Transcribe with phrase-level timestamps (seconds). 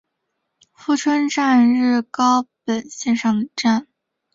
[0.71, 3.87] 富川站日高本线上的站。